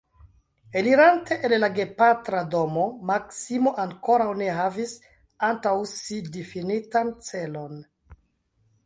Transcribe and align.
Elirante 0.79 1.35
el 1.49 1.53
la 1.63 1.67
gepatra 1.73 2.39
domo, 2.55 2.85
Maksimo 3.09 3.73
ankoraŭ 3.83 4.27
ne 4.41 4.47
havis 4.61 4.95
antaŭ 5.49 5.75
si 5.93 6.19
difinitan 6.39 7.13
celon. 7.29 7.79